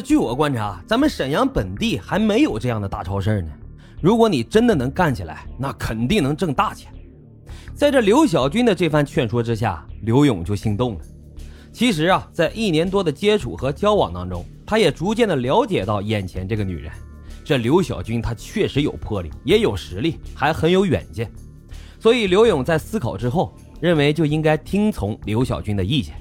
[0.00, 3.50] 据我观察，咱们沈阳本地还没有这样的大超市呢。
[4.00, 6.92] 如果你真的能干起来，那肯定能挣大钱。
[7.74, 11.00] 在这刘小军的这番劝说之下，刘勇就心动了。
[11.72, 16.90] 其实啊，在一年多的接触和交往当中，他也逐渐的了解到眼前这个女人。
[17.44, 21.30] 这刘小军她确实有魄力，也有实力，还很有远见。
[21.98, 26.14] 所以刘勇在思考之后，认为就应该听从刘小军的意见。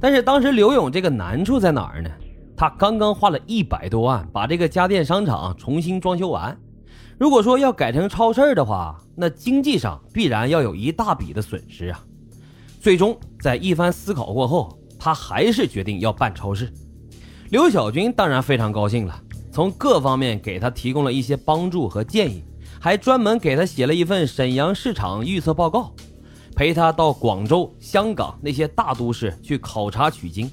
[0.00, 2.10] 但是当时刘勇这个难处在哪儿呢？
[2.60, 6.54] 他刚刚花了一百多万把这个家电商场重新装修完，
[7.16, 12.04] 如果说要改成超市的话，那经济上必然要有一大笔的损失啊。
[12.78, 16.70] 最终在一番思考过后，他还是决定要办超市。
[17.48, 19.18] 刘小军当然非常高兴了，
[19.50, 22.44] 从各方面给他提供了一些帮助和建议，
[22.78, 25.94] 还专门给他写了一份沈阳市场预测报告，
[26.54, 30.50] 陪他到广州、香港那些大都市去考察取经。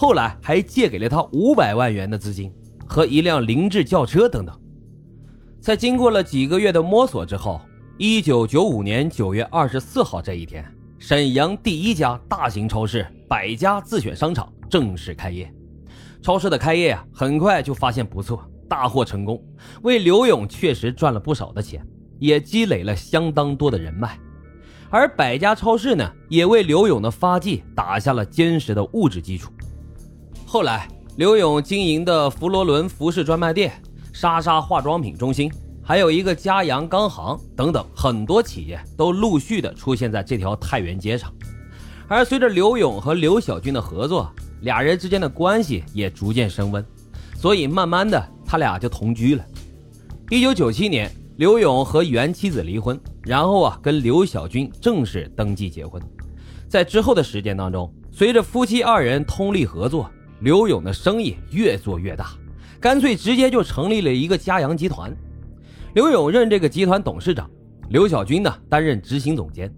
[0.00, 2.50] 后来还借给了他五百万元的资金
[2.86, 4.60] 和一辆凌志轿车等等。
[5.60, 7.60] 在经过了几个月的摸索之后，
[7.98, 10.64] 一九九五年九月二十四号这一天，
[10.98, 15.52] 沈阳第一家大型超市百家自选商场正式开业。
[16.22, 19.38] 超市的开业啊，很快就发现不错，大获成功，
[19.82, 21.86] 为刘勇确实赚了不少的钱，
[22.18, 24.18] 也积累了相当多的人脉。
[24.88, 29.52] 而百家超市呢，也为刘勇的发迹打下了坚实的物质基础。
[30.52, 33.72] 后来，刘勇经营的佛罗伦服饰专卖店、
[34.12, 35.48] 莎莎化妆品中心，
[35.80, 41.32] 还有一个嘉阳钢行等等很多企业都陆续的出现在这条太原街上。
[42.08, 44.28] 而随着刘勇和刘小军的合作，
[44.62, 46.84] 俩人之间的关系也逐渐升温，
[47.36, 49.44] 所以慢慢的他俩就同居了。
[50.30, 56.02] 一九九七年，刘勇和原妻子离婚，然后啊跟刘小军正式登记结婚。
[56.68, 60.10] 在之后的时间当中，随着夫妻二人通力合作。
[60.40, 62.30] 刘勇的生意越做越大，
[62.80, 65.14] 干脆直接就成立了一个嘉阳集团。
[65.94, 67.48] 刘勇任这个集团董事长，
[67.90, 69.72] 刘小军呢担任执行总监。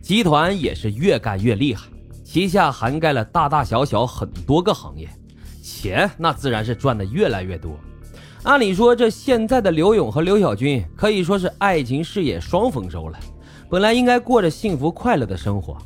[0.00, 1.88] 集团也是越干越厉害，
[2.22, 5.08] 旗下涵盖了大大小小很多个行业，
[5.60, 7.76] 钱那自然是赚的越来越多。
[8.44, 13.18] 按理说，这现在的刘勇和刘小军可以说是爱情事业双丰收了，
[13.68, 15.76] 本来应该过着幸福快乐的生活。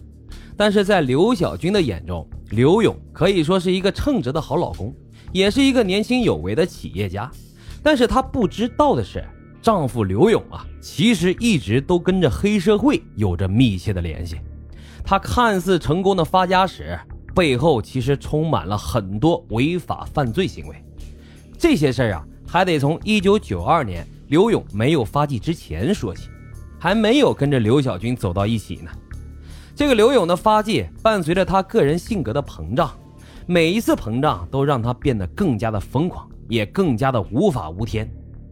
[0.59, 4.93] 但是在刘小军的眼中，刘勇可以说是一个称职的好老公，
[5.33, 7.31] 也是一个年轻有为的企业家。
[7.83, 9.25] 但是她不知道的是，
[9.63, 14.37] 丈夫刘勇啊，其实一直都跟着黑社会有着密切的联系。
[15.05, 16.99] 他看似成功的发家史
[17.35, 20.77] 背后，其实充满了很多违法犯罪行为。
[21.57, 26.29] 这些事儿啊，还得从1992年刘勇没有发迹之前说起，
[26.79, 28.91] 还没有跟着刘小军走到一起呢。
[29.81, 32.91] 这个刘勇的发迹伴随着他个人性格的膨胀，
[33.47, 38.07] 每一次膨胀都让他变得更加的疯狂，也更加的无法无天。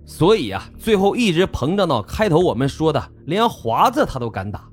[0.06, 4.70] 所以啊，最后一直膨胀到开头我们说的连华子他都敢打。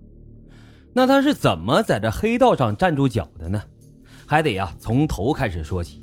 [0.94, 3.62] 那他是怎么在这黑道上站住脚的呢？
[4.26, 6.00] 还得呀从头开始说起。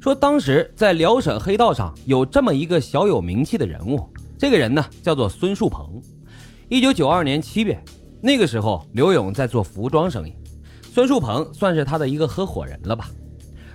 [0.00, 4.08] 说当时在辽沈黑道上有这么一个小有名气的人物，
[4.38, 6.00] 这个人呢叫做孙树鹏。
[6.68, 7.76] 一九九二年七月。
[8.22, 10.34] 那个时候，刘勇在做服装生意，
[10.92, 13.08] 孙树鹏算是他的一个合伙人了吧。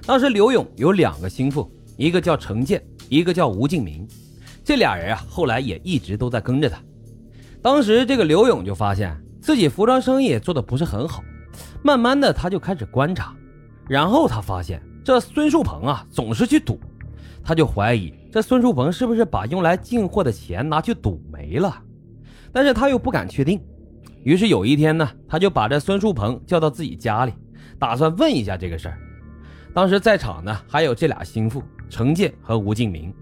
[0.06, 1.68] 当时刘勇有两个心腹，
[1.98, 4.08] 一个叫程建，一个叫吴敬明。
[4.64, 6.80] 这俩人啊，后来也一直都在跟着他。
[7.60, 11.24] 当时这个刘勇就发现自己服装生意做的不是很好，
[11.82, 13.36] 慢慢的他就开始观察，
[13.90, 16.80] 然后他发现这孙树鹏啊总是去赌，
[17.44, 21.82] 他就怀疑这孙树鹏是不是把用来进货的钱拿去赌没了，
[22.52, 23.60] 但是他又不敢确定。
[24.26, 27.34] 于是有一天呢，他就把这孙树鹏叫到自己家里，
[27.78, 28.98] 打算问一下这个事儿。
[29.72, 33.14] 当时在场呢还有这俩心腹程建和吴敬明。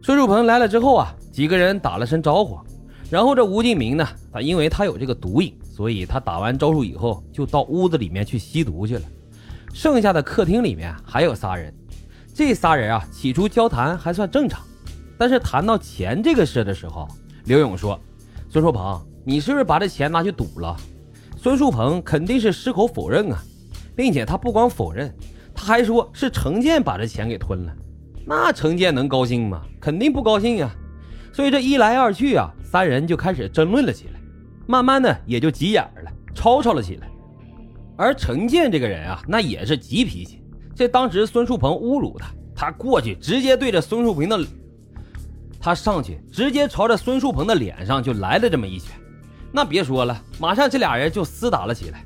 [0.00, 2.58] 孙树鹏来了之后啊，几个人打了声招呼，
[3.10, 9.02] 然后这吴敬明呢，他因为他有这个毒瘾，所以他打完招呼以后就到屋子里面去吸毒去了。
[9.74, 11.70] 剩下的客厅里面还有仨人，
[12.32, 14.64] 这仨人啊起初交谈还算正常，
[15.18, 17.06] 但是谈到钱这个事的时候，
[17.44, 18.00] 刘勇说
[18.48, 20.76] ：“孙树鹏。”你是不是把这钱拿去赌了？
[21.36, 23.42] 孙树鹏肯定是矢口否认啊，
[23.96, 25.12] 并且他不光否认，
[25.54, 27.72] 他还说是程建把这钱给吞了。
[28.24, 29.62] 那程建能高兴吗？
[29.80, 30.70] 肯定不高兴呀。
[31.32, 34.20] 所以这一来二去啊，三人就开始争论了起来，
[34.66, 37.08] 慢慢的也就急眼了，吵吵了起来。
[37.96, 40.42] 而程建这个人啊，那也是急脾气。
[40.74, 44.38] 这当时孙树鹏侮辱他，他过去直接对着孙树鹏的，
[45.60, 48.94] 他上去直接朝着孙树鹏的脸上就来了这么一拳。
[49.52, 52.04] 那别说了，马上这俩人就厮打了起来。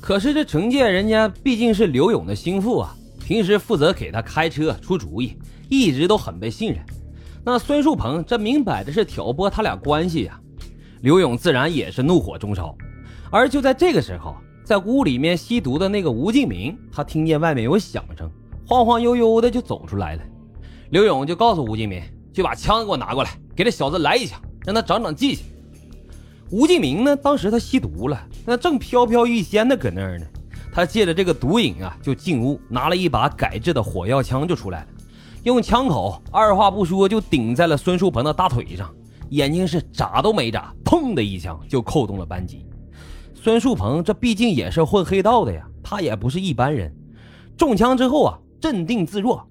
[0.00, 5.36] 可是这程建人家毕竟是刘勇的心腹啊，平时负责给他开车出主意，
[5.68, 6.78] 一直都很被信任。
[7.44, 10.40] 那孙树鹏这明摆着是挑拨他俩关系呀，
[11.02, 12.74] 刘勇自然也是怒火中烧。
[13.30, 14.34] 而就在这个时候，
[14.64, 18.30] 在屋里面吸毒的那个吴敬明，他听见外面有响声，
[18.66, 20.22] 晃晃悠悠的就走出来了。
[20.90, 22.02] 刘勇就告诉吴敬明，
[22.32, 25.44] 去把枪给我拿过来，给这小子来一枪，让他长长记性。
[26.50, 30.26] 吴敬明呢，当时他吸毒了，那正飘飘欲仙的搁那儿呢。
[30.72, 34.86] 他借着这个毒瘾啊，就进屋拿了一把改制的火药枪就出来了，
[35.42, 38.88] 用枪口二话不说就顶在了孙树鹏的大腿上，
[39.30, 42.64] 眼睛是眨都没眨，砰的一枪就扣动了扳机。
[43.34, 46.94] 孙树鹏这毕竟也是混黑道的呀，他也不是一般人。
[47.56, 49.46] 中枪之后啊，镇定自若，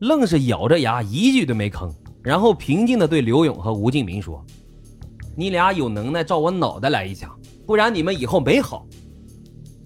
[0.00, 1.90] 愣是咬着牙一句都没吭，
[2.22, 4.44] 然后平静地对刘勇和吴敬明说
[5.40, 7.34] ：“你俩有能耐照我脑袋来一枪，
[7.66, 8.86] 不然你们以后没好。”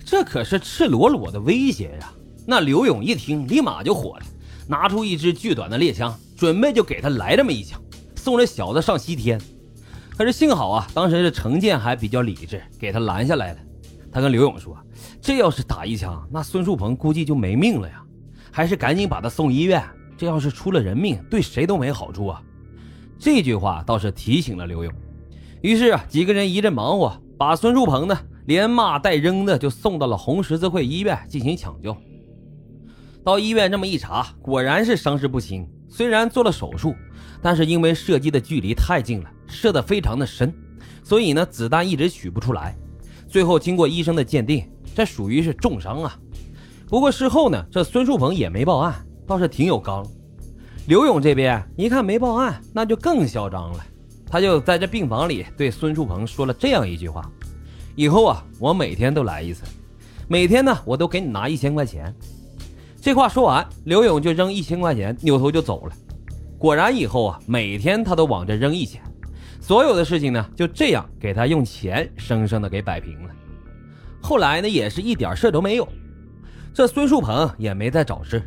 [0.05, 2.12] 这可是赤裸裸的威胁呀！
[2.45, 4.27] 那刘勇一听，立马就火了，
[4.67, 7.81] 拿出一支巨短的猎枪，准备就给他来这么一枪，
[8.17, 9.41] 送这小子上西天。
[10.17, 13.59] 可是幸好啊，当时这程建还比较理智，给他拦下来了。
[14.11, 14.77] 他跟刘勇说
[15.23, 18.03] ：“这要是打一枪，那孙树鹏估计就没命了呀，
[18.51, 19.81] 还是赶紧把他送医院。
[20.17, 22.43] 这要是出了人命，对谁都没好处啊。”
[23.17, 24.93] 这句话倒是提醒了刘勇。
[25.65, 28.15] 于是啊，几个人一阵忙活，把孙树鹏呢
[28.45, 31.97] 连骂带扔的就送到了红十字会医院进行抢救。
[33.25, 35.67] 到医院这么一查，果然是伤势不轻。
[35.89, 36.95] 虽然做了手术，
[37.41, 40.53] 但是因为射击的距离太近了，射得非常的深，
[41.03, 42.77] 所以呢子弹一直取不出来。
[43.27, 46.15] 最后经过医生的鉴定，这属于是重伤啊。
[46.87, 48.95] 不过事后呢，这孙树鹏也没报案，
[49.27, 50.07] 倒是挺有刚。
[50.89, 53.87] 刘勇这边一看没报案，那就更嚣张了。
[54.26, 57.29] 他就在这病房里对孙树鹏说了这样一句话
[57.94, 59.62] ：“以后啊，我每天都来一次，
[60.29, 62.15] 每天呢我都给你拿一千块钱。”
[63.00, 65.93] 这话说完，刘勇就扔一千块钱，扭头就走了。
[66.56, 69.03] 果然，以后啊，每天他都往这扔一千，
[69.61, 73.31] 所有的事情呢，就这样给他用钱生生的给摆平了。
[74.23, 75.87] 后来呢，也是一点事都没有，
[76.73, 78.43] 这孙树鹏也没再找事。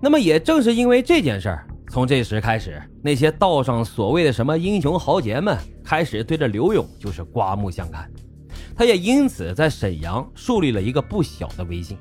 [0.00, 1.65] 那么，也正是因为这件事儿，
[1.96, 8.06] 从这时开始，那些道上所谓的什么英雄豪杰们，开始对着刘勇就是刮目相看。
[8.76, 11.96] 他也因此在沈阳树立了一个不小的威信。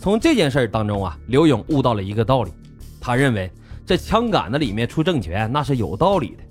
[0.00, 2.52] 从这件事当中啊，刘勇悟到了一个道理，
[2.98, 3.52] 他认为
[3.84, 6.42] 这枪杆子里面出政权那是有道理的。